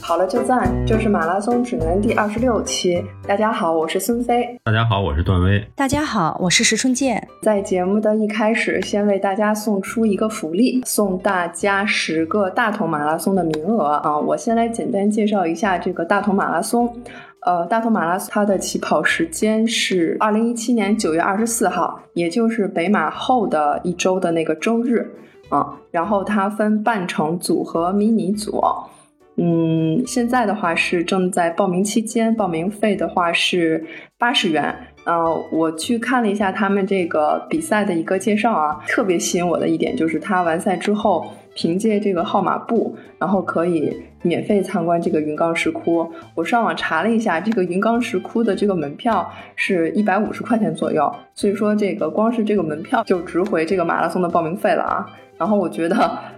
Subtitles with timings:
[0.00, 3.02] 好了就赞，这是马拉松指南第二十六期。
[3.26, 4.58] 大家好，我是孙飞。
[4.64, 5.64] 大家好，我是段威。
[5.74, 7.26] 大家好，我是石春健。
[7.42, 14.18] 在节目的一开始，先为大家送出一个福利，送大家十个大同马拉松的名额啊！
[14.18, 16.94] 我先来简单介绍一下这个大同马拉松。
[17.40, 25.10] 呃，大同马拉松它的起跑时间是二零一七年九月二十四号，也就是北马后的一周的那个周日
[25.48, 25.74] 啊。
[25.90, 28.62] 然后它分半程组和迷你组。
[29.36, 33.84] 嗯，现在的话是正在报名期间，报名费的话是
[34.18, 34.74] 八十元。
[35.04, 46.10] 呃，我去看了一下他们这个比赛的一个介绍啊，特别吸引我的一点就是他完赛之后，凭借这个号码布，然后可以免费参观这个云冈石窟。
[46.34, 55.06] 我上网查了一下，这个云冈石窟的这个门票是一百五十块钱左右，所以说这个光是这个门票就值回这个马拉松的报名费了啊。
[55.38, 55.96] 然后我觉得，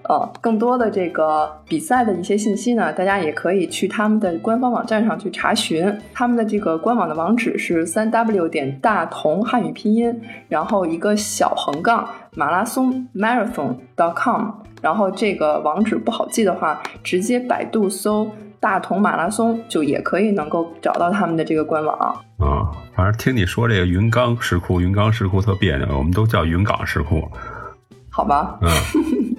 [0.09, 5.95] 呃，更多的这个比赛的一些信息呢，大家也可以去他们的官方网站上去查询。
[6.15, 14.51] 他们的这个官网的网址是三 w 点大同汉语拼音，然后一个小横杠马拉松 marathon dot com。
[14.83, 21.97] 然后这个网址不好记的话，直接百度搜大同马拉松就也可以能够找到他们的这个官网。
[22.39, 27.27] 啊，反正听你说这个云冈石窟，云冈石窟特别扭，我们都叫云冈石窟。
[28.11, 28.71] 好吧，嗯，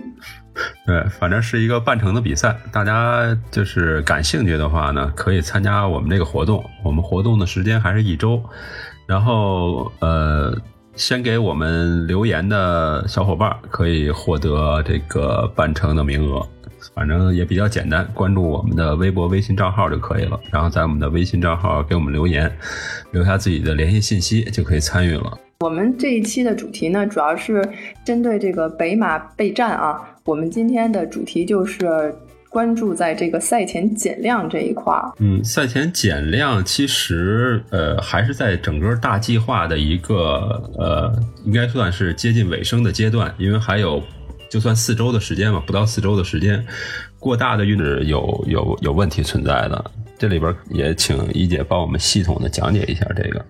[0.88, 6.63] 对，反正是一个半程的比赛，大家就是感兴趣的话呢，可以参加我们这个活动。
[6.83, 8.41] 我们活动的时间还是一周，
[9.05, 10.57] 然后呃，
[10.95, 16.41] 先给我们留言的小伙伴可以获得这个半程的名额，
[16.95, 20.39] 反正也比较简单，关注我们的微博、微信账号就可以了。
[20.51, 22.49] 然后在我们的微信账号给我们留言，
[23.11, 25.38] 留下自己的联系信息就可以参与了。
[25.59, 27.61] 我们这一期的主题呢，主要是
[28.05, 30.01] 针对这个北马备战啊。
[30.23, 32.16] 我们今天的主题就是
[32.56, 35.11] 关注在这个赛前减量这一块儿。
[35.20, 41.13] 嗯，赛前减量其实呃还是在整个大计划的一个呃，
[41.44, 44.02] 应该算是接近尾声的阶段，因为还有
[44.50, 46.66] 就算四周的时间吧，不到四周的时间，
[47.19, 49.91] 过大的运是有有有问题存在的。
[50.18, 53.46] 这里边也请一姐帮我们系统的讲解一下这个。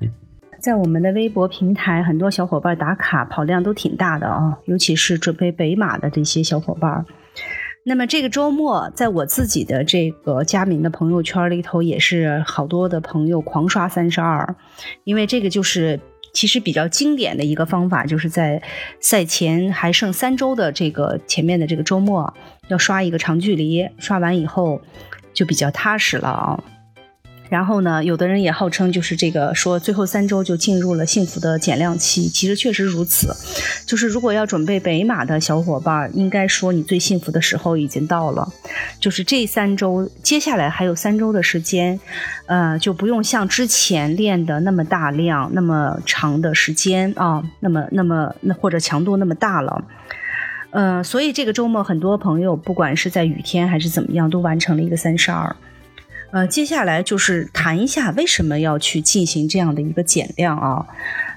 [0.59, 7.05] 在我们的微博平台，很多小伙伴打卡跑量都挺大的啊，尤其是准备北马的这些小伙伴。
[7.87, 14.55] 那么这个周末，在我自己的这个佳明的朋友圈里头，也是好多的朋友狂刷三十二，
[15.03, 15.99] 因为这个就是
[16.33, 18.59] 其实比较经典的一个方法，就是在
[18.99, 22.33] 赛前还剩三周的这个前面的这个周末，
[22.69, 24.81] 要刷一个长距离，刷完以后
[25.31, 26.63] 就比较踏实了啊。
[27.49, 33.33] 然后呢，有的人也号称就是这个说最后三周就进入了幸福的减量期，其实确实如此。
[33.85, 38.51] 就是如果要准备北马的小伙伴，应该说你最幸福的时候已经到了。
[38.99, 41.99] 就是这三周，接下来还有三周的时间，
[42.47, 49.83] 呃，就不用像之前练的那么大量、那么长的时间啊，那么那么那或者强度那么大了。
[50.71, 55.55] 嗯，所以这个周末很多朋友不管是在雨天还是怎么样，都完成了一个三十二。
[56.35, 60.85] 呃，接下来就是谈一下为什么要去进行这样的一个减量啊？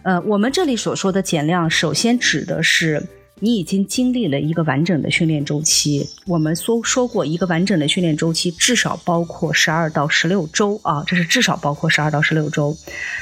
[0.02, 3.06] 呃，我们这里所说的减量，首先指的是
[3.38, 6.10] 你已经经历了一个完整的训练周期。
[6.26, 12.76] 我们说说过，一个完整的训练周期至少包括十二到十六周啊，这是至少包括十二到十六周。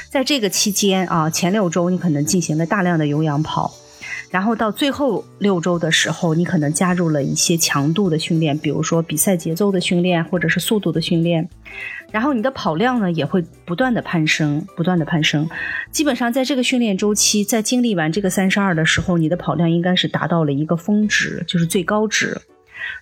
[0.09, 3.71] 在这个期间啊，前六周你可能进行了大量的有氧跑。
[4.29, 11.47] 然后到最后六周的时候，你可能加入了一些强度的训练，比如说比赛节奏的训练，或者是速度的训练。
[12.11, 15.49] 然后你的跑量呢也会不断的攀升，不断的攀升。
[15.91, 22.37] 基本上在这个训练周期，在经历完这个三十二的时候，你的跑量应该是达到了一个峰值，就是最高值。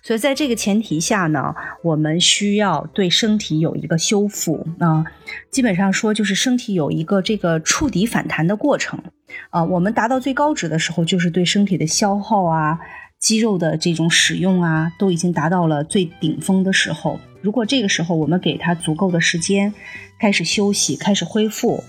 [0.02, 5.04] 所以在这个前提下呢，我们需要对身体有一个修复啊，
[5.50, 9.02] 基本上说就是身体有一个这个触底反弹的过程
[9.50, 9.62] 啊。
[9.64, 12.78] 我们达到最高值的时候，就是对身体的消耗啊、
[13.18, 17.18] 肌肉的这种使用啊，都已经达到了最顶峰的时候。
[17.42, 19.72] 如果这个时候我们给他足够的时间，
[20.18, 21.84] 开始休息、开始恢复，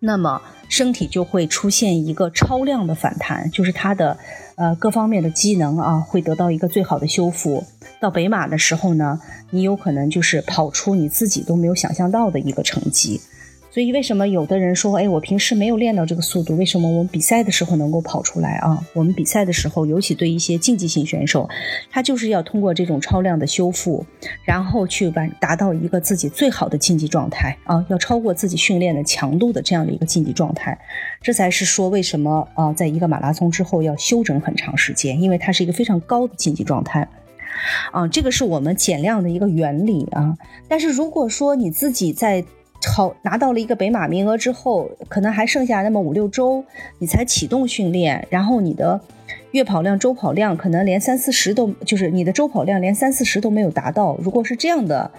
[0.00, 4.16] 那么身体就会出现一个超量的反弹，就是它的。
[4.58, 7.64] 呃，各方面的机能啊，会得到一个最好的修复。
[8.00, 9.20] 到北马的时候呢，
[9.50, 13.20] 你有可能就是跑出你自己都没有想象到的一个成绩。
[13.70, 18.82] 所以，为什么有的人说，哎，我平时没有练到这个速度，为什么我们比赛的时候能够跑出来啊？
[18.94, 21.48] 我们比赛的时候，尤其对一些竞技性选手，
[21.90, 24.04] 他就是要通过这种超量的修复，
[24.44, 30.78] 然后去完达到一个自己最好的竞技状态啊，要超过自己训练的强度的这样的一个竞技状态。
[31.20, 37.06] 这才是说为什么啊，在一个马拉松之后要休整很长时间，因为它是一个非常高的竞技状态。
[37.90, 40.36] 啊，这个是我们减量的一个原理啊。
[40.68, 42.44] 但是如果说你自己在
[42.86, 46.64] 好拿到了一个北马名额之后，可能还剩下那么五六周，
[46.98, 49.00] 你才启动训练，然后你的
[49.50, 54.16] 月跑量、周跑量可能连三四十都，就是你的周跑量连三四十都没有达到。
[54.22, 55.10] 如果是这样的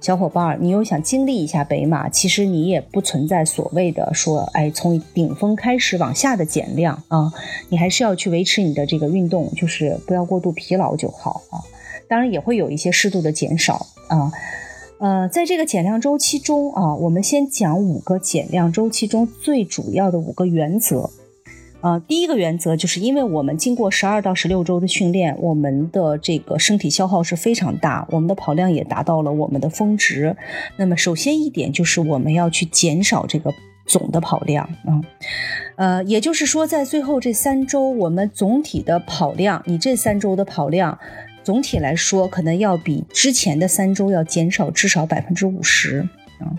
[0.00, 7.32] 小伙伴，你又想经历一下北马，其实你也不存在所谓的说，哎，从顶峰开始往下的减量啊，
[7.70, 11.58] 你还是要去维持你的这个运动，就是不要过度疲劳就好啊。
[12.08, 14.30] 当然也会有一些适度的减少啊。
[14.98, 21.10] 呃，在这个减量周期中啊，我们先讲五个减量周期中最主要的五个原则。
[21.82, 30.34] 呃，第一个原则就是因为我们经过十二到十六周的训练，我们的这个身体消耗是非常大，我们的跑量也达到了我们的峰值。
[30.78, 33.52] 那么，首先一点就是我们要去减少这个
[33.86, 35.00] 总的跑量啊。
[35.76, 40.98] 呃，也就是说，在最后这三周，我们总体的跑量，你这三周的跑量。
[41.46, 46.00] 总体来说，可能要比之前的三周要减少至少百分之五十
[46.40, 46.50] 啊，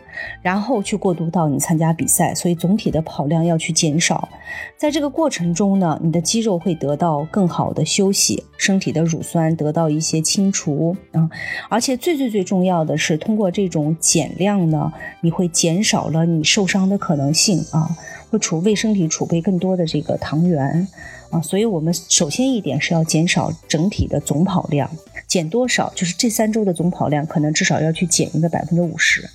[0.41, 4.29] 然后去过渡到你参加比赛，所以总体的跑量要去减少。
[4.77, 11.29] 在这个过程中呢，你的肌肉会得到更好的休息，身体的乳酸得到一些清除啊，
[11.69, 17.89] 而且最最最重要的是，通过这种减量呢，你会减少了你受伤的可能性啊，
[18.37, 20.87] 储为身体储备更多的这个糖原。
[21.29, 24.89] 啊，所以我们首先一点是要减少整体的总跑量，
[25.27, 25.91] 减多少？
[25.93, 29.29] 就是这三周的总跑量，可能至少要去减一个百分之五十。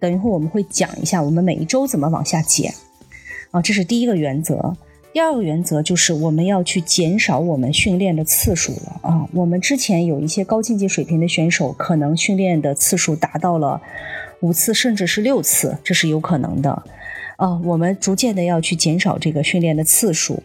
[0.00, 2.74] 等一会儿我们会讲一下我们每一周怎么往下减。
[3.52, 4.76] 啊，这是第一个原则。
[5.12, 9.00] 第二个原则就是我们要去减少我们训练的次数了。
[9.02, 13.80] 啊，我们之前有一些高竞技水平的选手，可能训练的次数达到了
[14.40, 16.82] 五次甚至是六次，这是有可能的。
[17.36, 20.42] 啊，我们逐渐的要去减少这个训练的次数。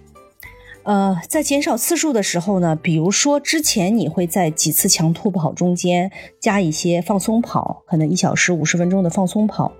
[0.83, 6.09] 呃，在减少次数的时候呢，比如说之前你会在几次强突跑中间
[6.39, 9.71] 加一些放松跑，可能一小时五十分钟的放松跑。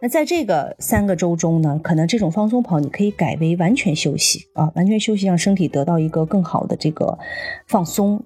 [0.00, 7.18] 那在这个三个周中呢，可能这种放松跑你可以改为完全休息啊，完全休息让身体得到一个更好的这个
[7.66, 8.22] 放松。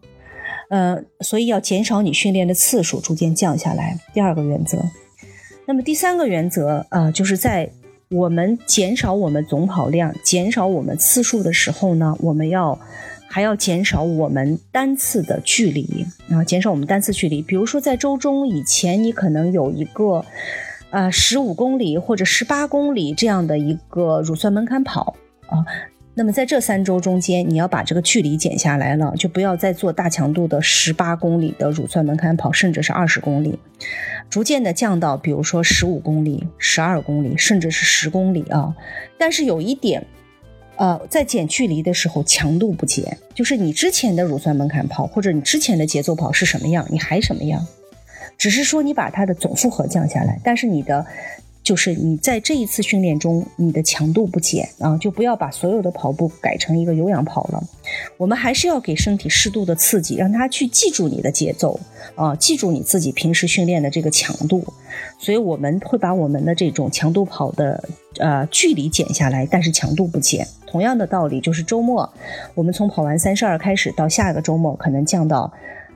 [0.68, 3.98] 呃，所以要减少你训练的次数，逐渐降下来。
[4.12, 4.78] 第二个原则。
[5.66, 7.72] 那么第三个原则啊，就是在。
[8.12, 12.76] 我们减少我们总跑量、减少我们次数的时候呢，我们要
[13.28, 17.40] 还要减少我们单次的距离啊，减少我们单次距离。
[17.40, 20.24] 比如说在周中以前，你可能有一个
[20.90, 25.14] 呃十五公里或者十八公里这样的一个乳酸门槛跑
[25.46, 25.64] 啊。
[26.12, 33.58] 那么在这三周中间，你要把这个距离减下来了，就不要再做大强度的十八公里的乳酸门槛跑，甚至是二十公里，
[34.28, 38.74] 逐渐的降到比如说十五公里、十二公里，甚至是十公里啊。
[39.16, 40.04] 但是有一点，
[40.76, 47.64] 呃，在减距离的时候强度不减，就是你之前的乳酸门槛跑或者你之前的节奏跑是什么样，你还什么样，
[48.36, 51.06] 只是说你把它的总负荷降下来，但是你的。
[51.62, 57.62] 就是你在这一次训练中，你的强度不减啊，就不要把所有的跑步改成一个有氧跑了。
[58.16, 61.78] 我们还是要给身体适度的刺激，让它去记住你的节奏
[62.14, 64.64] 啊，记住你自己平时训练的这个强度。
[65.18, 67.84] 所以我们会把我们的这种强度跑的
[68.18, 70.46] 呃距离减下来，但是强度不减。
[70.66, 72.10] 同样的道理，就是周末
[72.54, 75.52] 我们从跑完三十二开始，到下一个周末可能降到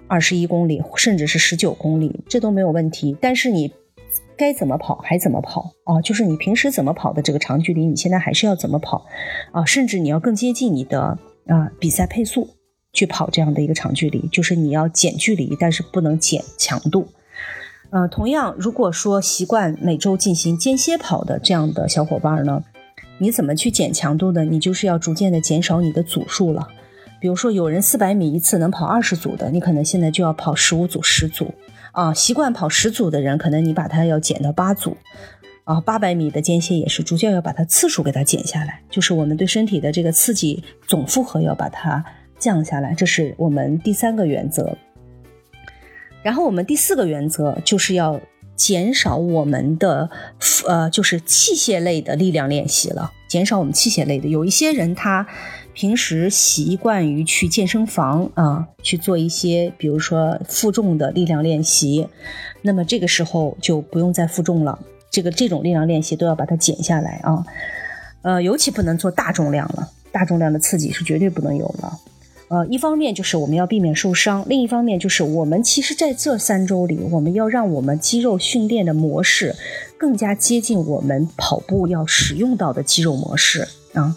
[0.06, 3.16] 二十一公里，甚至是十九公里，这都没有问题。
[3.18, 3.72] 但是你。
[4.36, 6.00] 该怎么跑还怎么跑啊？
[6.00, 9.06] 就是你平时怎么跑的这个长距离，你现在还是要怎么跑
[9.52, 9.64] 啊？
[9.64, 12.48] 甚至你要更接近你的啊比赛配速
[12.92, 17.08] 去跑这样的一个长距离，就是你要减距离，但是不能减强度。
[17.90, 22.64] 呃，同样，如果说习惯每周进行间歇跑的这样的小伙伴呢，
[23.18, 24.44] 你怎么去减强度呢？
[24.44, 26.66] 你就是要逐渐的减少你的组数了。
[27.20, 31.54] 比如说，有人四百米一次能跑二十组的，你可能现在就要跑十五组、十组。
[31.94, 34.96] 啊，习惯跑十组的人，可能你把它要减到八组，
[35.62, 42.04] 啊，八百米的间歇也是逐渐要把它次数给它减下来，就是我们对身体的这个刺激总负荷要把它
[42.36, 44.76] 降下来，这是我们第三个原则。
[46.24, 48.20] 然后我们第四个原则就是要
[48.56, 50.10] 减少我们的
[50.66, 54.28] 呃，就是器械类的力量练习了，减少我们器械类的。
[54.28, 55.26] 有一些人他。
[55.74, 62.08] 平时习惯于去健身房啊，去做一些，比如说负重的力量练习，
[62.62, 64.78] 那么这个时候就不用再负重了。
[65.10, 67.44] 这个这种力量练习都要把它减下来啊，
[68.22, 71.98] 呃，尤其不能做大重量了，大重量的刺激是绝对不能有了。
[72.48, 79.56] 呃，一方面就是我们要避免受伤，另一方面就是我们其实在这三周里，我们要让我们肌肉训练的模式
[79.98, 83.66] 更加接近我们跑步要使用到的肌肉模式。
[83.94, 84.14] 啊。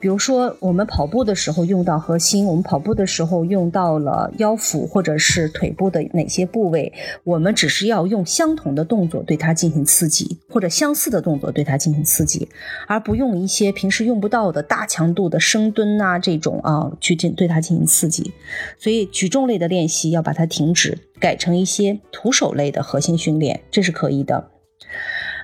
[0.00, 6.92] 比如说，我们跑步的时候用到核心，我们跑步的时候用到了腰腹或者是腿部的哪些部位，
[7.24, 12.48] 我们只是要用相同的动作对它进行刺激，或者相似的动作对它进行刺激，
[12.86, 18.32] 而不用一些平时用不到的大强度的深蹲啊这种啊去进对它进行刺激。
[18.78, 24.50] 所以举重类的练习要把它停止，改成一些徒手类的核心训练，这是可以的。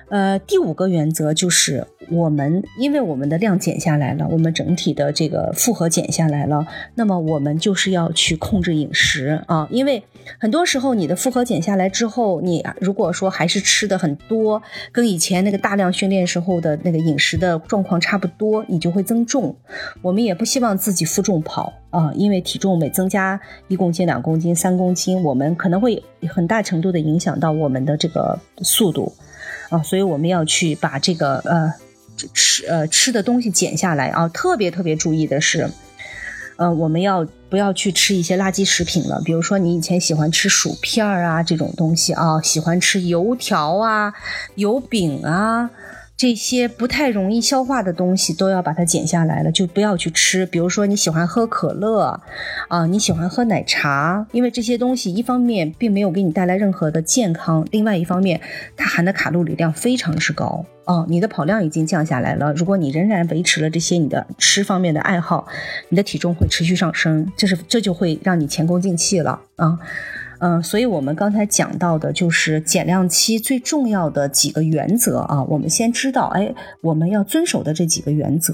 [0.09, 10.03] 呃，第五个原则就是我们，因为我们的量减下来了，我们整体的这个负荷减下来了，那么我们就是要去控制饮食啊，因为
[10.39, 19.55] 很多时候你的负荷减下来之后，你如果说还是吃的很多，跟以前那个大量训练时候的那个饮食的状况差不多，你就会增重。
[20.03, 29.11] 我们也不希望自己负重跑啊，因为体重每增加一公斤、两公斤、三公斤，我们可能会很大程度的影响到我们的这个速度。
[29.69, 31.73] 啊，所以我们要去把这个呃
[32.33, 35.69] 吃呃吃的东西减下来啊，特别特别注意的是，
[36.57, 39.21] 呃，我们要不要去吃一些垃圾食品了？
[39.25, 44.13] 比如说你以前喜欢吃薯片啊这种东西啊，喜欢吃油条啊、
[44.55, 45.69] 油饼啊。
[46.17, 50.45] 这些不太容易消化的东西都要把它减下来了，就不要去吃。
[50.45, 52.21] 比如说你喜欢喝可乐，
[52.69, 58.39] 啊，你喜欢喝奶茶，因为这些东西一方面并没有给你带来任何的健康，另外一方面
[58.77, 60.65] 它含的卡路里量非常之高。
[60.85, 65.47] 哦，你的跑量已经降下来了，如果你仍然维持了这些你的吃方面的爱好，
[65.89, 69.77] 你的体重会持续上升，这是这就会让你前功尽弃了啊。
[70.39, 75.43] 嗯所以我们刚才讲到的就是减量期最重要的几个原则啊。
[75.43, 78.53] 我们先知道，哎，我们要遵守的这几个原则。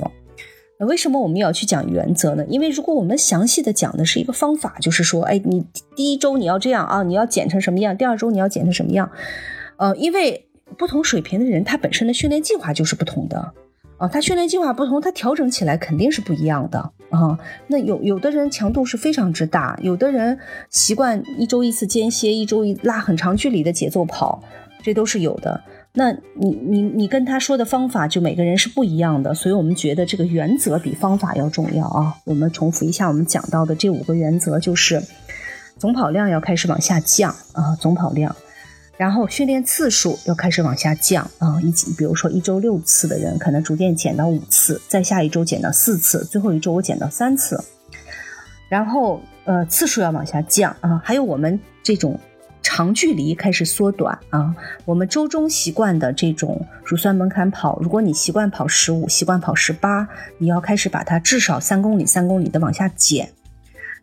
[0.80, 2.44] 为什么我们要去讲原则呢？
[2.50, 5.64] 因为如果我们详细的讲的是一个方法，就是说，哎，你
[5.96, 7.96] 第一周你要这样啊，你要减成什么样？
[7.96, 9.12] 第二周你要减成什么样？
[9.78, 10.48] 呃，因为
[10.78, 13.54] 不同水平的人，他本身的训练计划就是不同的。
[14.02, 16.80] 啊，他训练计划不同，他调整起来肯定是不一样的
[17.12, 17.38] 啊。
[17.68, 20.40] 那有有的人强度是非常之大，有的人
[20.72, 24.42] 习惯一周一次间歇，一周一拉很长距离的节奏跑，
[24.82, 25.62] 这都是有的。
[25.94, 29.36] 那你你你跟他说的方法，就每个人是不一样的。
[29.36, 32.16] 所以我们觉得这个原则比方法要重要啊。
[32.26, 35.00] 我们重复一下我们讲到的这五个原则，就是
[35.78, 38.36] 总跑量要开始往下降啊，总跑量。
[39.02, 47.60] 然后训练次数要开始往下降啊，一比如说一周六次的人，可能逐渐减到五次，再下一周减到四次，最后一周我减到三次。
[48.70, 52.20] 然后呃次数要往下降啊，还有我们这种
[52.62, 54.56] 长距离开始缩短啊，
[54.86, 63.32] 我们周中习惯的这种乳酸门槛跑，如果你习惯跑十五，习惯跑十八，你要开始把它至少三公里三公里的往下减。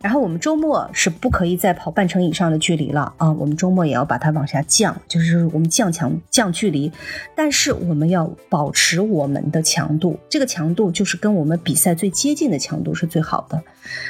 [0.01, 3.31] 然后我们周末是不可以再跑半程以上的距离了啊！
[3.33, 6.89] 我们周末也要把它往下降，就是我们降强降距离，
[7.35, 13.61] 但是我们要保持我们的强度，这个强度就是跟我们比赛最接近的强度是最好的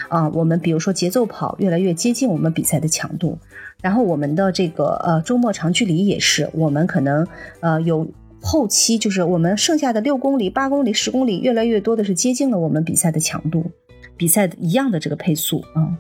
[0.10, 0.30] 啊！
[0.30, 3.40] 我们比如说节奏跑越来越接近我们比赛的强度，
[3.82, 7.26] 然后我们的这个呃周末长距离也是，我们可能
[7.62, 8.08] 呃有
[8.42, 13.72] 后期就是我们剩下的六公里、八公里、十公里越来越多的是接近了我们比赛的强度。
[14.20, 15.98] 比赛一样的这个配速啊，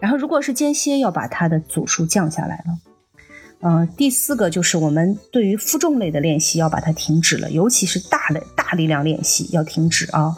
[0.00, 2.78] 然后如果是间歇，要把它的组数降下来了。
[3.60, 10.36] 嗯，第四个就是我们对于负重类的练习要把它停止了，尤其是大的大力量练习要停止啊。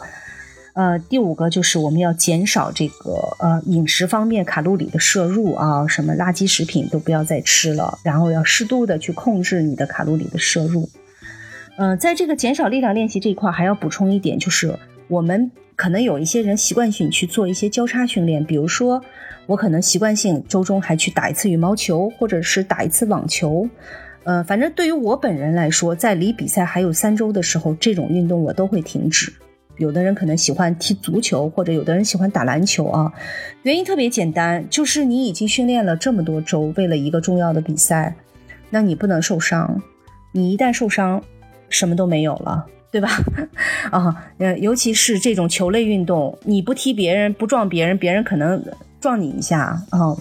[0.73, 10.89] 呃，第五个就是我们要减少这个呃饮食方面卡路里的摄入啊，什么垃圾食品都不要再吃了，然后要适度的去控制你的卡路里的摄入。
[11.77, 14.79] 嗯，在这个减少力量练习这一块，还要补充一点，就是
[15.09, 15.51] 我们。
[15.75, 19.01] 可能有一些人习惯性去做一些交叉训练，比如说
[19.45, 23.65] 我可能习惯性周中还去打一次羽毛球，或者是打一次网球。
[24.25, 29.31] 呃，反正对于我本人来说，在离比赛还有三周的时候，这种运动我都会停止。
[29.77, 33.13] 有的人可能喜欢踢足球，或者有的人喜欢打篮球啊。
[33.63, 38.13] 原因特别简单，就是你已经训练了这么多周，为了一个重要的比赛，
[38.69, 39.81] 那你不能受伤。
[40.33, 41.23] 你一旦受伤，
[41.69, 42.65] 什么都没有了。
[42.91, 43.09] 对吧？
[43.91, 48.63] 啊，呃，尤其是这种球类运动，你不踢别人，不撞别人，别人可能
[48.99, 50.15] 撞你一下啊。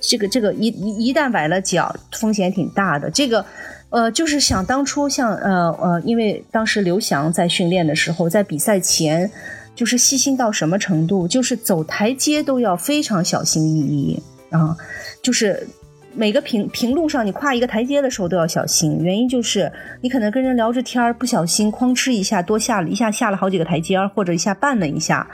[0.00, 0.68] 这个这个一
[1.08, 3.10] 一旦崴了脚，风险挺大的。
[3.10, 3.44] 这个，
[3.90, 9.30] 呃，就是想当初像呃呃，因为当时刘翔在训练的时候，在比赛前，
[9.74, 14.76] 就是细心到什么程度，就是走台阶都要非常小心翼翼啊，
[15.22, 15.68] 就是。
[16.12, 25.28] 每个平平路上，你跨一个台阶的时候都要小心，原因就是你可能跟人聊着天儿，不小心哐哧一下多下了一下下了好几个台阶，或者一下绊了一下，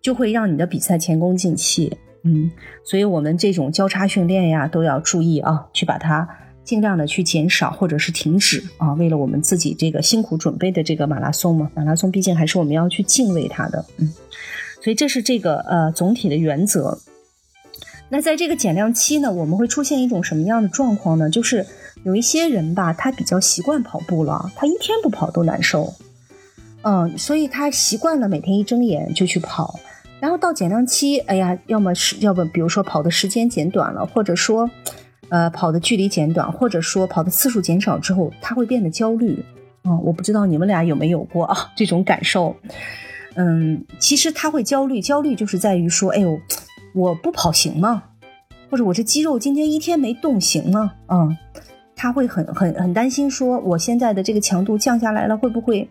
[0.00, 1.96] 就会让你的比赛前功尽弃。
[2.22, 2.50] 嗯，
[2.84, 6.26] 所以我们这种交叉训练呀，都要注意啊，去把它
[6.62, 14.08] 尽量的去减少或者是停止啊，为了我们自己这个辛苦准备的这个马拉松嘛，马拉松毕竟还是我们要去敬畏它的，嗯，
[14.80, 16.96] 所以这是这个呃总体的原则。
[18.12, 21.30] 那在这个减量期呢，我们会出现一种什么样的状况呢？
[21.30, 21.64] 就是
[22.04, 25.94] 有一些人吧，他比较习惯跑步了，他一天不跑都难受，
[26.82, 29.80] 嗯，所以他习惯了每天一睁眼就去跑。
[30.20, 34.68] 然后到减量期，哎呀，要么是要不，比如说跑的时间减短了，或者说，
[35.30, 39.42] 呃，跑的距离减短，或者说跑的次数减少之后，他会变得焦虑。
[39.84, 42.54] 嗯，我不知道你们俩有没有过啊这种感受。
[43.36, 46.38] 嗯，其实他会焦虑，焦虑就是在于说，哎呦，
[46.94, 48.04] 我不跑行吗？
[48.70, 50.92] 或者我这肌肉今天一天没动行吗？
[51.08, 51.36] 嗯，
[51.94, 55.88] 他会很很很担心，说我现在的这个强度降下来了，会不会？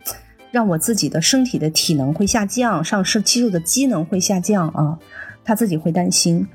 [0.51, 4.99] 让我自己的身体的体能会下降，上身肌肉的机能会下降啊，
[5.45, 6.45] 他自己会担心，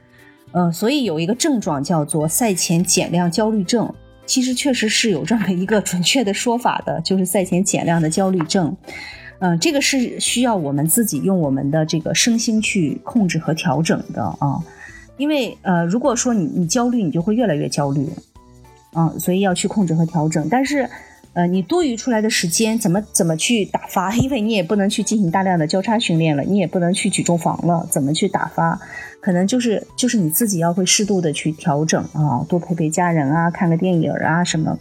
[0.53, 3.91] 呃，所以有一个症状叫做赛前减量焦虑症，
[4.27, 8.77] 其实确实是有这么一个准确的说法的，就是赛前减量的焦虑症，
[9.39, 14.59] 嗯，这个是需要我们自己用我们的这个身心去控制和调整的啊，
[15.17, 18.09] 因为呃，如果说你你焦虑，你就会越来越焦虑，
[18.93, 20.89] 啊，所以要去控制和调整，但是。
[21.37, 24.11] 呃，你多余出来的时间怎么怎么去打发？
[24.17, 28.81] 因为你也不能去进行大量的交叉训练了，你也不能去举重房了，怎么去打发？
[29.21, 34.79] 可能就是就是你自己要会适度的去调整啊，多陪陪家人啊，看个电影啊什么。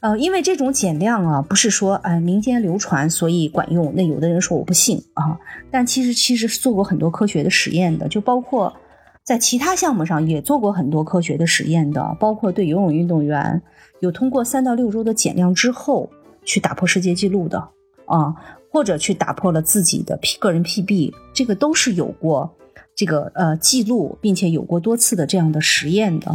[0.00, 5.38] 呃，因为这种减量啊，不是说呃民间流传所以管用，那有的人说我不信啊，
[5.70, 8.72] 但其实其实是做过很多科学的实验的，就包括
[9.24, 13.60] 在其他项目上也做过很多科学的实验的，包括对游泳运动员。
[14.00, 16.08] 有通过三到六周的减量之后
[16.44, 17.58] 去打破世界纪录的
[18.06, 18.32] 啊，
[18.70, 22.54] 或者去打破了自己的 P 个人 PB，这个都是有过
[22.94, 26.32] 这个呃记录，并且有过多次的这样的实验的。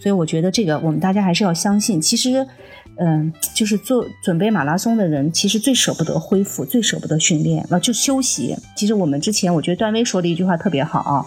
[0.00, 2.00] 所以我觉得这个我们大家还是要相信。
[2.00, 2.46] 其实，
[2.96, 8.56] 嗯，就是做准备马拉松的人，其实最舍不得恢复，最舍不得训练啊，就休息。
[8.76, 11.26] 其实我们之前我觉得段威说的一句话特别好啊，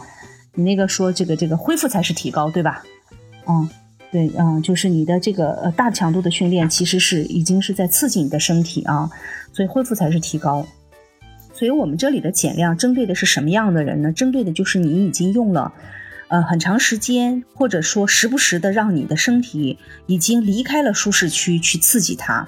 [0.55, 2.83] 你那个说这个这个恢复才是提高，对吧？
[3.47, 3.69] 嗯。
[4.09, 9.09] 对，嗯，就是你的这个呃大强度的训练，其实是已经是在刺激你的身体啊，
[9.51, 10.65] 所以恢复才是提高。
[11.53, 14.13] 所以我们这里的减量针对的是什么样的人呢？
[14.13, 15.73] 针对的就是你已经用了
[16.27, 22.47] 呃很长时间，或者说时不时的让你的身体已经离开了舒适区去刺激它。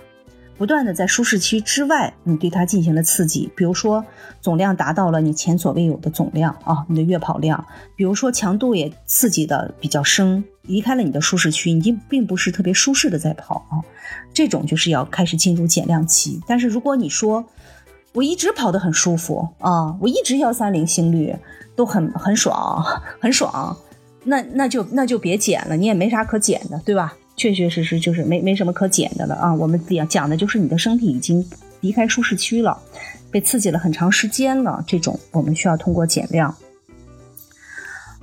[0.57, 4.03] 不断的在舒适区之外，你对它进行了刺激，比如说
[4.41, 7.65] 总量达到了你前所未有的总量啊，你的月跑量，
[7.95, 13.79] 比如说强度也刺激的比较深，离开了你的舒适区，已经并不是特别舒适的在跑啊，
[14.33, 16.41] 这种就是要开始进入减量期。
[16.45, 17.45] 但是如果你说
[18.13, 21.35] 我一直跑得很舒服啊，我一直幺三零心率
[21.75, 22.83] 都很很爽
[23.19, 23.77] 很爽，
[24.23, 27.13] 那那就那就别减了，你也没啥可减的，对吧？
[27.37, 29.53] 确确实实就是没没什么可减的了啊！
[29.53, 31.47] 我们讲讲的就是你的身体已经
[31.79, 32.77] 离开舒适区了，
[33.31, 36.53] 被刺激了很长时间了，这种我们需要通过减量。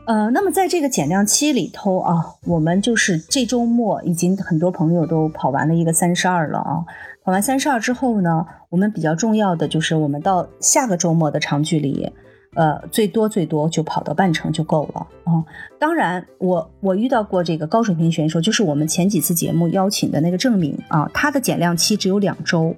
[0.06, 6.84] 呃，那么在这个减量期里头啊，我们就是这周末已经很多朋友都跑完了一个三十二了啊。
[7.26, 12.10] 跑完三十二之后呢，我们比较重要的就是我们到下个周末的长距离。
[12.54, 15.44] 呃，最多最多就跑到半程就够了啊！
[15.78, 22.74] 当然，我我遇到过这个高水平选手，就是我们前几次节目邀请的那个郑敏啊，他的减量期只有两周，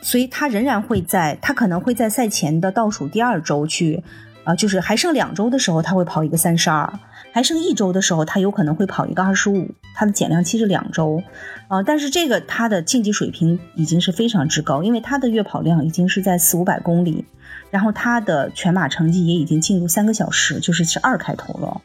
[0.00, 4.04] 所以他仍然会在，他可能会在赛前的倒数第二周去，
[4.44, 6.92] 啊，就是还剩两周的时候，他会跑一个三十二。
[7.32, 11.22] 还剩一周的时候，他有可能会跑一个二十五，他的减量期是两周，
[11.68, 17.24] 啊，但是这个他的竞技水平已经是非常之高，因为他的月跑量已经是在四五百公里，
[17.70, 21.80] 然后他的全马成绩也已经进入三个小时，就是是二开头了，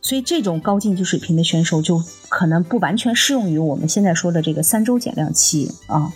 [0.00, 6.12] 所以这种高竞技水平的选手就可能不完全适用于我们现在说的这个三周减量期啊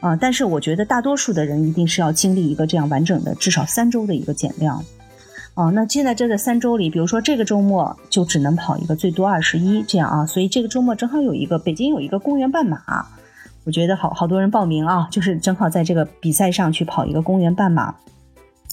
[0.00, 4.84] 啊，但是我觉得大多数的人一定是要经历一个这样完整的至少三周的一个减量。
[5.54, 13.06] 哦，那现在这个三周里，比如说这个周末就只能跑一个最多二十一这样啊，所以这个周末正好有一个北京有一个公园半马，
[13.62, 17.94] 我觉得好好多人报名啊，就是正好在这个比赛上去跑一个公园半马。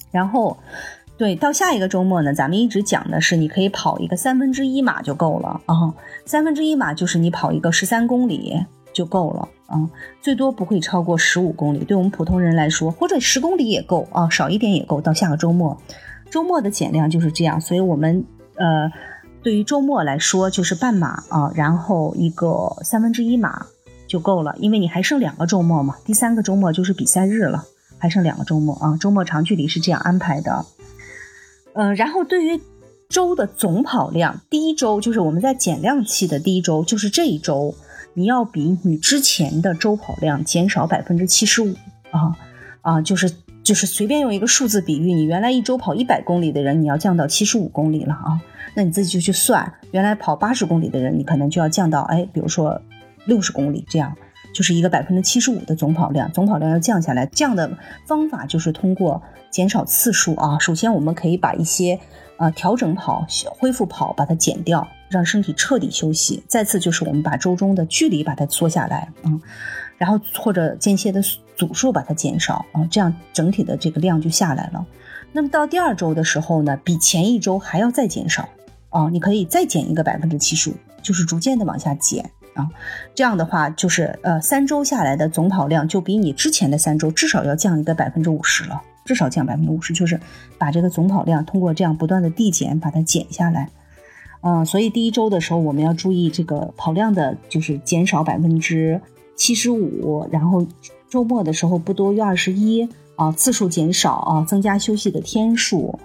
[0.09, 0.57] 然后，
[1.17, 5.93] 对，到下一个周末呢，咱们一直讲的是你可以跑一个三分之一马就够了啊，
[6.25, 8.59] 三分之一马就是你跑一个十三公里
[8.91, 9.87] 就够了啊，
[10.19, 14.99] 最多不会超过十五公里，对我们普通人来说，或者十公里也够啊，少一点也够。
[14.99, 15.79] 到下个周末。
[16.31, 18.89] 周末的减量就是这样，所以我们呃，
[19.43, 23.65] 对于周末来说就是半马啊，然后一个三分之一马
[24.07, 27.65] 就够了，因为你还剩两个周末嘛，第三个周末就是比赛日了，
[27.97, 30.65] 还剩两个周末啊，周末长距离是这样安排的。
[31.73, 32.61] 嗯，然后对于
[33.09, 37.75] 周的总跑量，第一周就是我们在减量期的第一周，就是这一周，
[38.13, 41.73] 你要比你之前的周跑量减少百分之七十五
[42.11, 42.37] 啊
[42.81, 43.29] 啊，就是
[43.63, 48.41] 就是随便用一个数字比喻，你原来一周跑一百公里的人，你要降到七十五公里了啊，
[48.75, 52.81] 那你自己就去算，原来跑八十公里的人，你可能就要降到哎，比如说
[53.25, 54.15] 六十公里这样。
[54.53, 57.71] 就是一个百分之七十五的总跑量，总跑量要降下来，降的
[58.05, 60.59] 方法就是通过减少次数啊。
[60.59, 61.97] 首先，我们可以把一些
[62.35, 63.25] 呃调整跑、
[63.57, 66.43] 恢复跑把它减掉，让身体彻底休息。
[66.49, 69.39] 再次就是我们把周中的距离把它缩下来，嗯，
[70.01, 71.21] 然后或者间歇的
[71.55, 74.83] 组数把它减少啊，这样整体的这个量就下来了。
[75.31, 78.49] 那么到第二周的时候呢，比前一周还要再减少
[78.89, 82.27] 啊，你可以再减一个百分之七十五，就是逐渐的往下减。
[82.55, 82.67] 啊，
[83.13, 90.19] 这样的话就是呃，三周下来的总跑量就比你之前的三周至少要降一个百分之五十了，至少降百分之五十，就是
[90.57, 93.69] 把这个总跑量通过这样不断的递减把它减下来。
[94.41, 98.99] 嗯，所以第一周的时候我们要注意这个跑量的，就是减少百分之
[99.35, 100.65] 七十五，然后
[101.09, 105.99] 周末的时候不多于二十一啊，次数减少啊，增加休息的天数。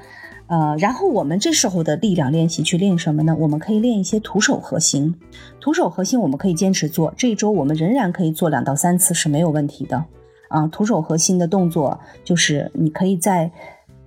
[0.49, 3.37] 呃，然后我们这时候的力量练习去练什么呢？
[3.41, 5.17] 我们可以练一些徒手核心。
[5.61, 10.05] 徒手核心我们可以坚持做，这一周我们仍然可以做两到三次是没有问题的。
[10.49, 13.51] 啊，徒手核心的动作就是你可以在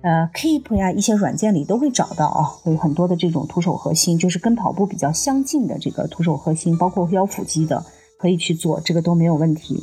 [0.00, 7.84] 呃 Keep 呀一些软件里都会找到啊，有很多的这种徒手核心，就是跟跑步比较相近的这个徒手核心，包括腰腹肌的
[8.20, 9.82] 可以去做，这个都没有问题。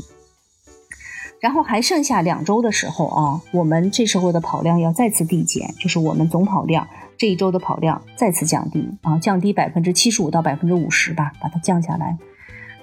[1.39, 12.17] 然后还剩下两周的时候啊，我们这时候的跑量要再次递减，就是我们总跑量这一周的跑量再次降低啊，降低百分之七十五到百分之五十吧，把它降下来。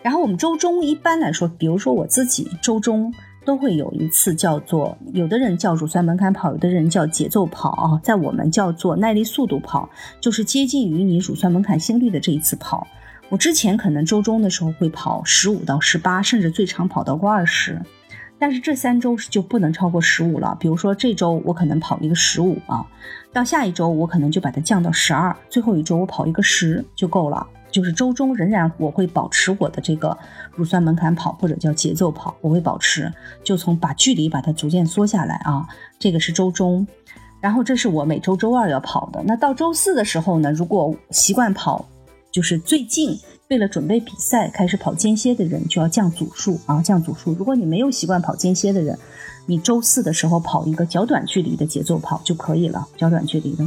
[0.03, 3.13] 然后我们周中一般来说，比如说我自己周中
[3.45, 9.89] 都会有一次叫做，有的人叫乳酸门槛跑，有的人叫节奏跑啊，在我们叫做耐力速度跑，
[10.21, 12.87] 就是接近于你乳酸门槛心率的这一次跑。
[13.35, 17.83] 我之前可能周中的时候会跑十五到十八，甚至最长跑到过二十。
[18.39, 20.57] 但是这三周就不能超过十五了。
[20.61, 22.87] 比如说这周我可能跑一个十五啊，
[23.33, 27.45] 到下一周我可能就把它降到十二，最后一周我跑一个十就够了。
[27.73, 30.17] 就是周中仍然我会保持我的这个
[30.55, 35.67] 乳酸门槛跑或者叫节奏跑，我会保持，就从把距离把它逐渐缩下来啊。
[35.99, 36.87] 这个是周中，
[37.41, 39.21] 然后这是我每周周二要跑的。
[39.27, 41.85] 那到周四的时候呢，如果习惯跑，
[42.35, 43.17] 就是最近。
[43.51, 47.35] 为了准备比赛，开始跑间歇的人就要降组数啊，降组数。
[47.35, 48.99] 如果你没有习惯跑间歇的人，
[49.45, 53.63] 你周四的时候跑一个较短距离的节奏跑就可以了，较短距离的。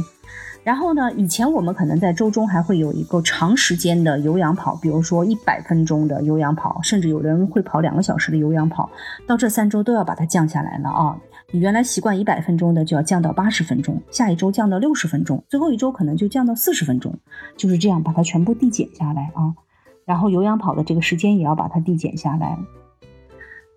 [0.64, 8.90] 然后呢，以前我们可能在周中还会有一个长时间的有氧跑，比如说一百分钟的有氧跑，甚至有人会跑两个小时的有氧跑。
[9.28, 11.16] 到这三周都要把它降下来了啊！
[11.50, 17.18] 你原来习惯一百分钟的，就要降到八十分钟，下一周降到六十分钟，最后一周可能就降到四十分钟，
[17.56, 19.54] 就是这样把它全部递减下来啊。
[20.04, 22.58] 然后有氧跑的这个时间也要把它递减下来，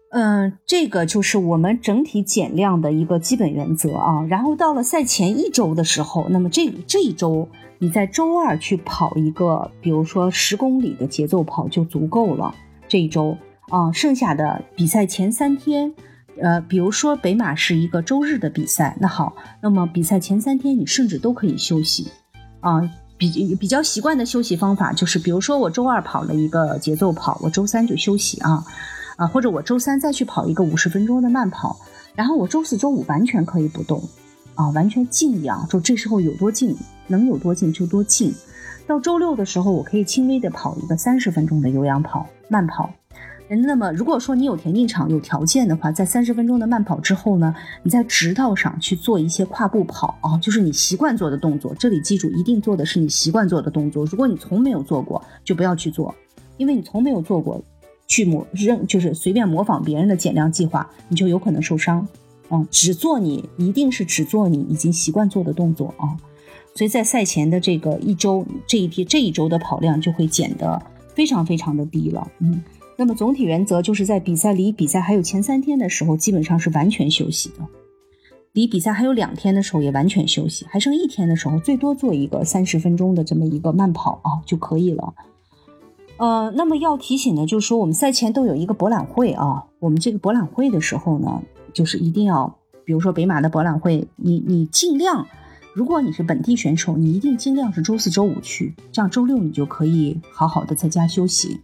[0.09, 4.21] 嗯，这个就是我们整体减量的一个基本原则啊。
[4.29, 7.47] 然后到了赛前一周的时候，那么这这一周
[7.79, 12.53] 你在周二去跑一个，比如说十公里的节奏跑就足够了。
[12.89, 13.37] 这一周
[13.69, 15.93] 啊，剩下的比赛前三天，
[16.39, 22.11] 呃，比如说北马是一个周日的比赛，那好，那么比赛前三天你甚至都可以休息
[22.59, 22.81] 啊。
[23.17, 28.65] 比比较习惯的休息方法就是，比如说我周二跑了一个节奏跑，我周三就休息啊，
[29.15, 31.79] 啊，或者我周三再去跑一个五十分钟的慢跑，
[32.15, 34.01] 然后我周四周五完全可以不动，
[34.55, 38.33] 啊，完全静养，就这时候有多静能有多静就多静，
[38.87, 42.89] 到周六的时候我可以轻微的跑一个三十分钟的有氧跑慢跑。
[43.53, 51.75] 那么，如果说你有田径场有条件的话，在三十分钟的慢跑之后呢，你在直道上去做一些跨步跑啊，就是你习惯做的动作。
[51.77, 54.05] 这里记住，一定做的是你习惯做的动作。
[54.05, 56.15] 如果你从没有做过，就不要去做，
[56.55, 57.61] 因为你从没有做过，
[58.07, 62.07] 去模认就是随便模仿别人的减量计划，你就有可能受伤。
[62.51, 66.15] 嗯，只做你一定是只做你已经习惯做的动作啊。
[66.73, 70.81] 所以在赛前的这个一周这一批这一周的跑量就会减得
[71.13, 72.25] 非常非常的低了。
[72.39, 72.63] 嗯。
[73.01, 77.65] 那么总体原则就是在比赛离比赛还有前三天的时候，基本上是完全休息的；
[78.53, 85.15] 离比赛还有两天的时候也完全休息，还剩一天的时候，最多做一个三十分钟的这么一个慢跑啊就可以了。
[86.17, 91.41] 呃，那么要提醒的就是说，我们赛前都有一个博览会啊，我们这个博览会的时候呢，
[91.73, 95.25] 就是一定要，比如说北马的博览会，你你尽量，
[95.73, 101.61] 如果你是本地选手，你一定尽量是周四周五去，这样周六你就可以好好的在家休息。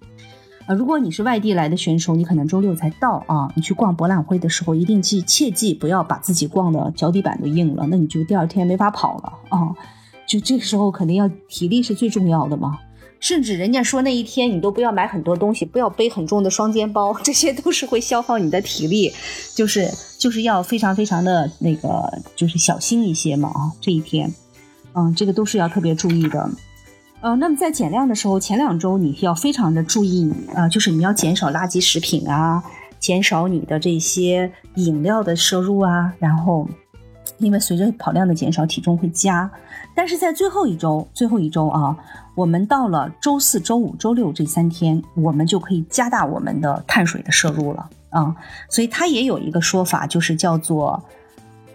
[0.68, 3.50] 啊，如果你是外地来的选手，你可能周六才到啊。
[3.56, 9.74] 你去逛博览会的时候，一定记切记不要把自己逛的脚底板都硬了，那你就第二天没法跑了啊。
[10.28, 12.78] 就这个时候肯定要体力是最重要的嘛。
[13.20, 19.12] 甚至人家说那一天你都不要买很多东西，不要背很重的双肩包，这些都是会消耗你的体力，
[19.56, 24.32] 就是就是要非常非常的那个，就是小心一些嘛啊，这一天，
[24.94, 26.48] 嗯，这个都是要特别注意的。
[27.20, 32.64] 呃，那么在减量的时候，前两周你要非常的注意，呃，就是你要减少垃圾食品啊，
[33.00, 36.68] 减少你的这些饮料的摄入啊，然后，
[37.40, 39.50] 因为随着跑量的减少，体重会加。
[39.96, 41.98] 但是在最后一周，最后一周啊，
[42.36, 48.36] 我们到了周四周五周六这三天，我们就可以加大我们的碳水的摄入了啊。
[48.70, 51.04] 所以它也有一个说法，就是叫做，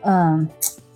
[0.03, 0.49] 嗯。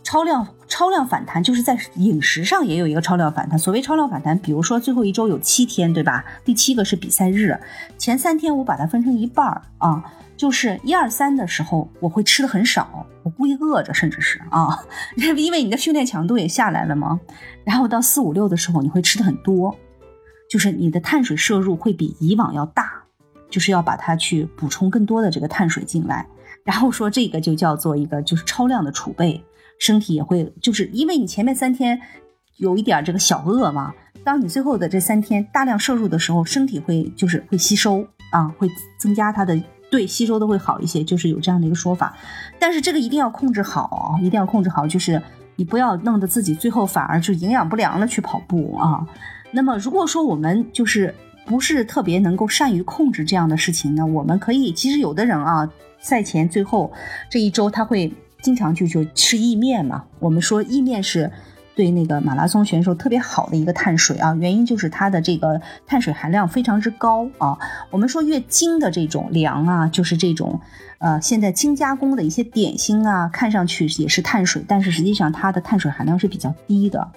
[0.07, 3.59] 超量超量反弹就是在饮食上也有一个超量反弹。
[3.59, 6.25] 所谓超量反弹，比如说最后一周有七天，对吧？
[6.45, 7.59] 第七个是比赛日，
[7.99, 10.05] 前三天我把它分成一半儿啊，
[10.37, 14.79] 就是一二三的时候我会吃的很少，我故意饿着，甚至是啊，
[15.19, 17.19] 因为你的训练强度也下来了嘛。
[17.65, 19.77] 然后到四五六的时候你会吃的很多，
[20.49, 23.03] 就是你的碳水摄入会比以往要大，
[23.51, 26.25] 就是要把它去补充更多的这个碳水进来。
[26.63, 29.45] 然后说这个就叫做一个就是超量的储备。
[29.79, 32.01] 身体也会，就是因为你前面三天
[32.57, 33.93] 有一点这个小饿嘛，
[34.25, 39.61] 当你最后的这三天大量摄入的时候，身体会就是会吸收啊，会增加它的
[39.91, 42.17] 对吸收都会好一些，就是有这样的一个说法。
[42.59, 45.21] 但是这个一定要控制好，一定要控制好，就是
[45.57, 49.07] 你不要弄得自己最后反而就营养不良了去跑步啊。
[49.53, 56.91] 那么如果说我们就是不是特别能够善于控制这样的事情呢，我们可以其实有的人啊，赛前最后
[57.29, 58.11] 这一周他会。
[58.43, 61.31] 经常就就吃意面嘛，我们说意面是
[61.75, 67.59] 对那个马拉松选手特别好的一个碳水啊，原因就是它的这个碳水含量非常之高啊。
[67.91, 70.61] 我们说越精的这种粮啊，就是这种
[70.99, 77.11] 呃现在精加工的一些点心啊，看上去也是碳水，但是实际上它的碳水含量是比较低的，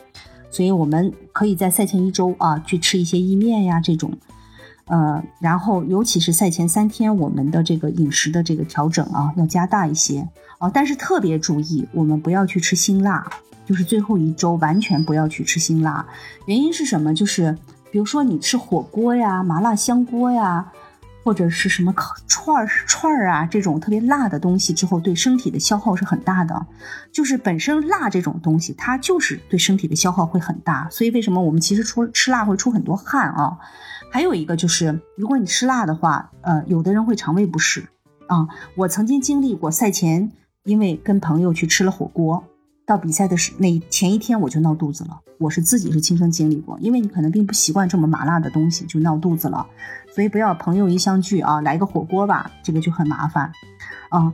[0.50, 4.12] 所以我们可以在赛前一周啊去吃一些意面呀这种。
[4.90, 10.68] 呃，然后尤其是赛前三天，我们的这个饮食的这个调整啊，要加大一些啊。
[10.74, 13.24] 但是特别注意，我们不要去吃辛辣，
[13.68, 16.04] 就是最后一周完全不要去吃辛辣。
[16.48, 17.14] 原因是什么？
[17.14, 17.56] 就是
[17.92, 20.72] 比如说你吃火锅呀、麻辣香锅呀，
[21.24, 21.94] 或者是什么
[22.28, 26.66] 串儿串儿啊这种特别辣的东西之后，对身体的消耗是很大的。
[27.12, 30.88] 就是本身辣这种东西，它就是对身体的消耗会很大。
[30.90, 33.56] 所以为什么我们其实出吃辣会出很多汗啊？
[34.12, 37.88] 还有一个就是，如果你吃辣的话，呃，有的人会肠胃不适
[38.28, 38.48] 啊。
[38.76, 40.32] 我曾经经历过赛前，
[40.64, 42.44] 因为跟朋友去吃了火锅，
[42.86, 45.20] 到比赛的时那前一天我就闹肚子了。
[45.40, 49.66] 我是自己是亲身经历过，因为你可能并不习惯这么麻辣的东西，就闹肚子了。
[50.14, 53.52] 所以不要朋友一相聚啊，来个火锅吧，这个就很麻烦
[54.10, 54.34] 啊。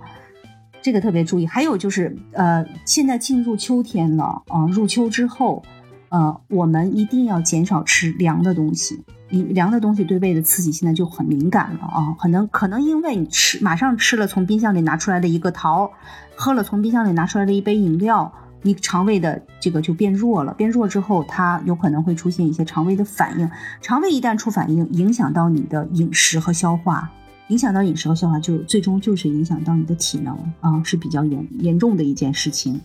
[0.81, 1.45] 这个特别注意。
[1.45, 5.63] 还有就是，呃，现在进入秋天了啊，入秋之后。
[6.09, 15.91] 呃，我们一定要减少吃凉的东西，你凉的东西对胃的刺激现在就很敏感了啊，可能可能因为你吃马上吃了从冰箱里拿出来的一个桃，
[16.35, 23.49] 喝了从冰箱里拿出来的一杯饮料，你肠胃的这个就变弱了，变弱之后，它有可能会出现一些肠胃的反应，
[23.81, 27.11] 肠胃一旦出反应，影响到你的饮食和消化，
[27.47, 32.79] 影响到饮食和消化，就最终就是影响到你的体能啊，是比较严严重的一件事情。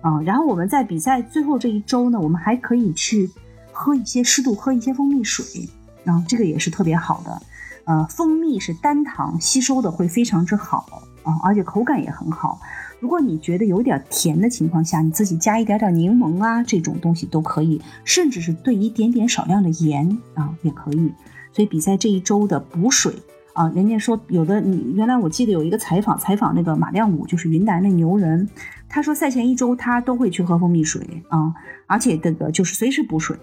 [0.00, 3.30] 啊，然后我们在比赛最后这一周呢，我们还可以去
[3.74, 5.68] 喝一些适度喝一些蜂蜜水，
[6.06, 7.42] 啊，这个也是特别好的。
[7.84, 10.86] 呃，蜂蜜是单糖，吸收的会非常之好
[11.24, 12.58] 啊，而且口感也很好。
[13.00, 21.12] 如果你觉得有点甜的情况下，你自己加一点点柠檬啊，这种东西都可以，甚至是兑一点点少量的盐啊，也可以。
[21.52, 23.12] 所以比赛这一周的补水。
[23.52, 28.48] 啊，人家说有的你原来我记得有一个采访，采访那个马亮武，就是云南的牛人，
[28.88, 31.54] 他说赛前一周他都会去喝蜂蜜水啊，
[31.86, 33.36] 而且这个就是随时补水，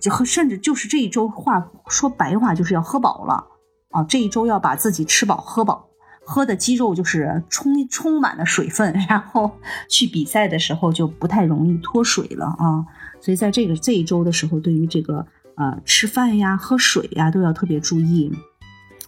[0.00, 3.44] 就喝甚至就是这一周话说白话就是要喝饱了
[3.90, 5.88] 啊，这一周要把自己吃饱喝饱，
[6.24, 9.50] 喝的肌肉就是充充满了水分， 然后
[9.88, 12.84] 去比赛的时候就不太容易脱水了啊，
[13.20, 15.26] 所以在这个这一周的时候，对于这个
[15.56, 18.32] 呃吃饭呀、喝水呀都要特别注意。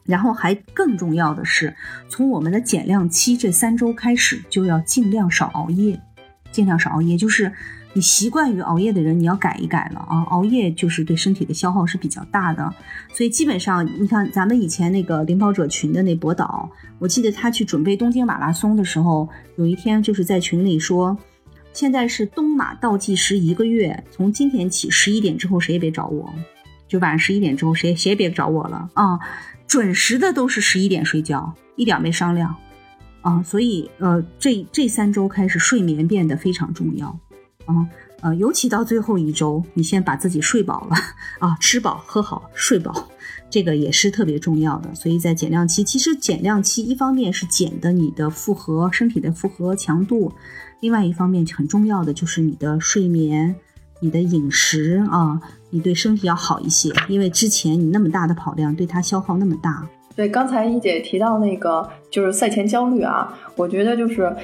[0.05, 1.75] 然后还更重要的是，
[2.09, 6.01] 从我们的减量期这三周开始，就要尽量少熬夜，
[6.53, 7.17] 尽量少熬夜。
[7.17, 7.53] 就是
[7.97, 10.21] 你习惯于熬夜的人，你要改一改了啊！
[10.25, 12.71] 熬夜就是对身体的消耗是比较大的。
[13.15, 21.17] 所以基本上，你看咱们以前那个领跑者群的那博导，我记得他去准备东京马拉松的时候，有一天就是在群里说，
[21.73, 26.31] 现在是东马倒计时一个月，从今天起十一点之后谁也别找我，
[26.87, 29.19] 就晚上十一点之后谁谁也别找我了啊！
[29.67, 32.55] 准时的都是十一点睡觉，一点没商量，
[33.23, 37.19] 啊，所以呃，这这三周开始睡眠变得非常重要，
[37.67, 37.87] 啊，
[38.23, 40.97] 呃，尤其到最后一周，你先把自己睡饱了
[41.39, 43.09] 啊，吃饱喝好睡饱，
[43.51, 44.95] 这个也是特别重要的。
[44.95, 50.33] 所以在减量期，其实减量期一方面是减的你的负荷身体的负荷强度，
[50.81, 53.55] 另外一方面很重要的就是你的睡眠、
[54.01, 59.87] 你的饮食啊，你对身体要好一些，因为之前你那么大的跑量，对它消耗那么大。
[60.17, 64.35] 对，刚才一姐提到那个就是赛前焦虑啊，我觉得就是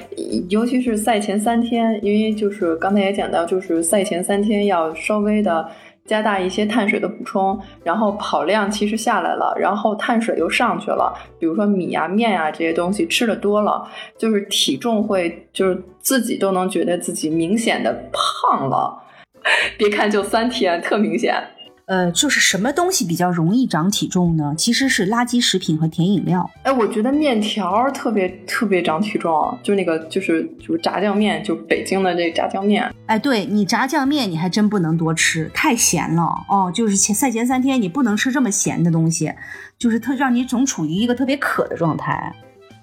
[0.47, 5.67] 尤其是赛前三天，因为就是刚才也讲到，就是赛前三天要稍微的
[6.05, 13.83] 加大一些碳水的补充，然后跑量其实下来了，然后碳水又上去了，比如说米啊、面啊这些东西吃的多了，
[14.15, 19.01] 就是体重会就是自己都能觉得自己明显的胖了，
[19.79, 21.33] 别看就三天，特明显。
[21.85, 24.53] 呃，就是什么东西比较容易长体重呢？
[24.57, 26.49] 其实是垃圾食品和甜饮料。
[26.63, 32.89] 哎，我觉得面条特别特别长体重，就那个就是就是炸酱面，就北京的这炸酱面。
[33.07, 36.71] 哎，对你炸酱面你还真不能多吃，太咸了哦。
[36.73, 39.33] 就是前赛前三天你不能吃这么咸的东西，
[39.77, 42.33] 就是特让你总处于一个特别渴的状态。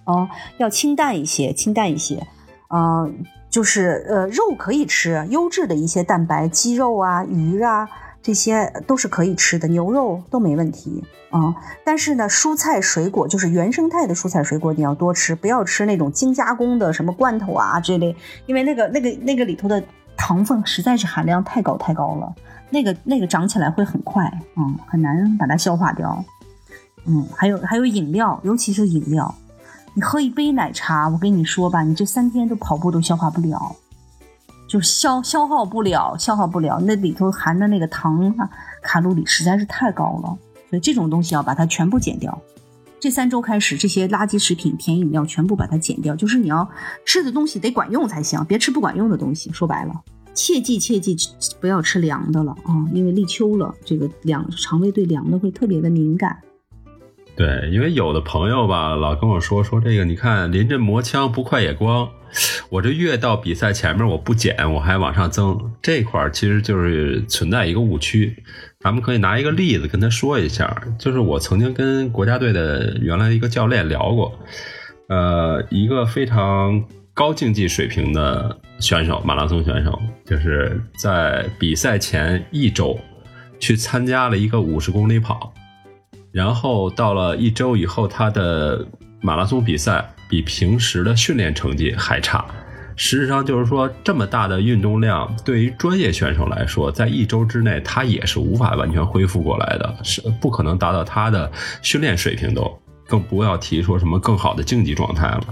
[0.04, 2.26] 哦，要清淡一些，清淡一些。
[2.68, 7.88] 嗯，就是呃，肉可以吃，优质的一些蛋白，鸡肉啊，鱼啊。
[8.22, 11.54] 这些都是可以吃的，牛肉都没问题啊。
[11.84, 18.14] 但是呢，蔬菜水果就是原生态的蔬菜水果，你要多吃，不要吃那种精加工的什么罐头啊这类，
[18.46, 19.82] 因为那个那个那个里头的
[20.16, 22.34] 糖分实在是含量太高太高了，
[22.68, 26.22] 那个那个长起来会很快，嗯，很难把它消化掉。
[27.06, 29.34] 嗯，还有还有饮料，尤其是饮料，
[29.94, 33.74] 你喝一杯奶茶，我跟你说吧，你这三天都跑步都消化不了。
[34.70, 38.48] 就消消耗不了，消耗不了，那里头含的那个糖啊，
[38.80, 40.38] 卡路里实在是太高了，
[40.70, 42.40] 所以这种东西要把它全部减掉。
[43.00, 46.70] 这三周开始，这些垃圾食品、甜饮料全部把它减掉，就是你要
[47.04, 49.50] 吃的东西得管用才行，别吃不管用的东西。
[49.52, 49.92] 说白了，
[50.34, 51.16] 切记切记
[51.60, 56.38] 不要吃凉的了啊，因为立秋了，这个凉肠胃对凉的会特别的敏感。
[57.34, 62.08] 对，因为有的朋友吧，老跟我说说这个，你看临阵磨枪不快也光。
[62.68, 68.36] 我这越到比赛前面，我不减，我还往上增，这块儿其实就是存在一个误区。
[68.80, 74.38] 咱们可以拿一个例子跟他说一下，就是我曾经跟国家队的原来一个教练聊过，
[75.08, 82.98] 呃，一个非常高竞技水平的选手，马拉松选手，就是在比赛前一周
[83.58, 85.52] 去参加了一个五十公里跑，
[86.32, 88.86] 然后到了一周以后，他的
[89.20, 90.10] 马拉松比赛。
[90.30, 92.44] 比平时的训练成绩还差，
[92.94, 101.50] 事实上就是说，这么大的运动量，对于专业选手来说，在一周之内，他也是无法完全恢复过来的，是不可能达到他的
[101.82, 105.42] 训练水平，都更不要提说什么更好的竞技状态了。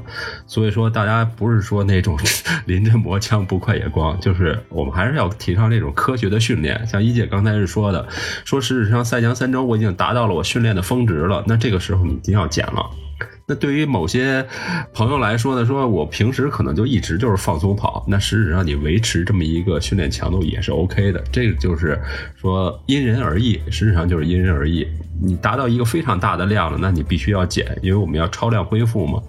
[0.47, 2.17] 所以说，大家不是说那种
[2.67, 6.87] 临阵磨枪不快也光，就是我们还是要提倡这种科学的训练。
[6.87, 8.07] 像一姐刚才是说的，
[8.45, 12.89] 说事实上赛前三周我已经达到了我训练的峰值了，那这个时候你一定要减了。
[13.47, 14.47] 那对于某些
[14.93, 21.23] 朋友来说呢，说我平时可能就一直就是放松跑，那实质上你维持这么一个训练强度也是 OK 的。
[21.33, 21.99] 这个就是
[22.37, 24.87] 说因人而异，实质上就是因人而异。
[25.21, 29.21] 你达到一个非常大的量了，那你必须要减，因为我们要超量恢复嘛。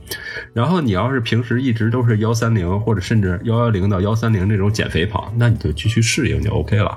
[0.54, 6.96] 然后你要是平时一直都是幺三零或者甚至幺幺零到幺三零这种减肥跑，那你就继续适应就 OK 了。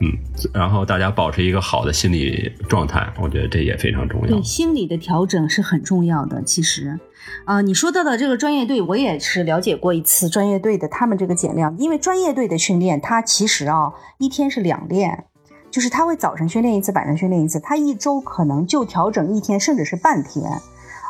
[0.00, 0.12] 嗯，
[0.54, 4.28] 然后大家保持一个好的心理状态，我觉得这也非常重要。
[4.28, 6.40] 对，心理的调整是很重要的。
[6.44, 6.96] 其实，
[7.44, 15.24] 啊，你说到的这个专业队，我也是了解过一次专业队的他们这个减量，因为专业队的训练，他其实啊一天是两练，
[15.68, 20.48] 就是他会早晨训练一次，晚上训练一次，他一周可能就调整一天，甚至是半天，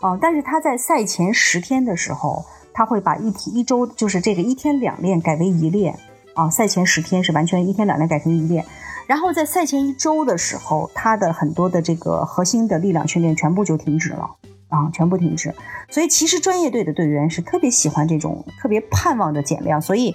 [0.01, 5.95] 啊，但是他在赛前十天的时候，他会把一体一周就是这个一天两练改为一练。
[6.39, 8.65] 啊，赛前十天是完全一天两练改成一练，
[9.09, 14.31] 然后在赛前一周的时候，他的很多的这个核心的力量训练全部就停止了
[14.69, 15.53] 啊，全部停止。
[15.91, 20.15] 所以其实专业队的队员是特别喜欢这种特别盼望的减量，所以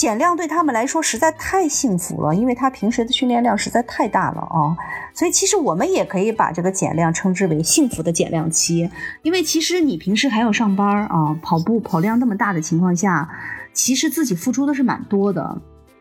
[0.00, 4.74] 减量对他们来说实在太幸福了，因为他平时的训练量实在太大了啊。
[5.12, 8.88] 所以其实我们也可以把这个减量称之为幸福的减量期，
[9.20, 13.28] 因为其实你平时还要上班啊，跑步跑量那么大的情况下。
[13.74, 15.42] 其实自己付出的是蛮多的，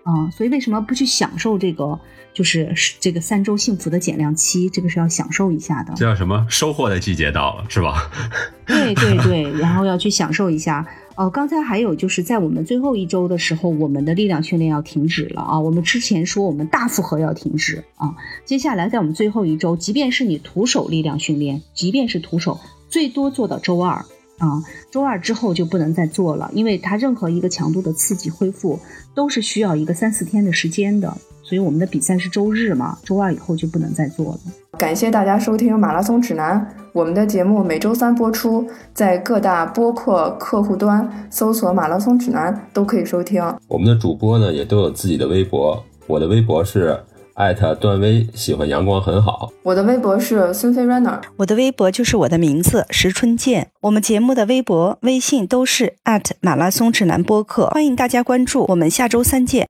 [0.04, 2.00] 啊，所以为什么不去享受这个？
[2.32, 5.94] 就是这个三周幸福的减量期，这个是要享受一下的。
[5.98, 6.46] 这叫什么？
[6.48, 8.10] 收获的季节到了，是吧？
[8.66, 10.86] 对对对，然后要去享受一下。
[11.20, 15.60] 哦，刚才还有就是在我们最后一周的时候，我们的力量训练要停止了啊。
[15.60, 18.16] 我们之前说我们大负荷要停止啊，
[18.46, 22.58] 接下来在我们最后一周，即便是你徒手力量训练，即便是徒手，
[22.88, 24.06] 最多做到周二。
[24.38, 28.80] 啊，周二之后就不能再做了，因为它任何一个强度的刺激恢复
[29.14, 31.18] 都是需要一个三四天的时间的。
[31.50, 34.40] 所以我们的比赛是周日嘛，周二以后就不能再做了。
[34.78, 36.56] 感谢大家收听《马拉松指南》，
[36.94, 43.44] 我们的节目每周三播出，在各大播客客户端搜索“马拉松指南”都可以收听。
[43.68, 46.96] 我们的主播呢也都有自己的微博，我的微博是
[47.34, 49.52] 艾特段威，喜欢阳光很好。
[49.64, 53.72] 我的微博是孙飞 runner，我的微博就是我的名字石春健。
[53.82, 55.96] 我们节目的微博、微信都是
[56.42, 58.66] 马拉松指南播客，欢迎大家关注。
[58.70, 59.68] 我们下周三见。